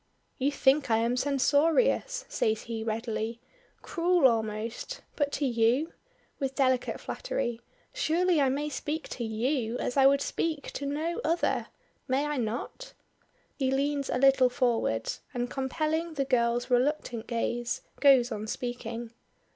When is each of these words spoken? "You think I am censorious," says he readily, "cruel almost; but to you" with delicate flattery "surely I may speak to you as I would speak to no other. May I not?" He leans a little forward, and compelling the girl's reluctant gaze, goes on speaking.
"You 0.39 0.51
think 0.51 0.89
I 0.89 0.97
am 0.97 1.15
censorious," 1.15 2.25
says 2.27 2.63
he 2.63 2.83
readily, 2.83 3.39
"cruel 3.83 4.27
almost; 4.27 5.01
but 5.15 5.31
to 5.33 5.45
you" 5.45 5.93
with 6.39 6.55
delicate 6.55 6.99
flattery 6.99 7.61
"surely 7.93 8.41
I 8.41 8.49
may 8.49 8.67
speak 8.67 9.07
to 9.09 9.23
you 9.23 9.77
as 9.77 9.97
I 9.97 10.07
would 10.07 10.21
speak 10.23 10.71
to 10.71 10.87
no 10.87 11.21
other. 11.23 11.67
May 12.07 12.25
I 12.25 12.37
not?" 12.37 12.93
He 13.59 13.69
leans 13.69 14.09
a 14.09 14.17
little 14.17 14.49
forward, 14.49 15.13
and 15.35 15.51
compelling 15.51 16.15
the 16.15 16.25
girl's 16.25 16.71
reluctant 16.71 17.27
gaze, 17.27 17.83
goes 17.99 18.31
on 18.31 18.47
speaking. 18.47 19.11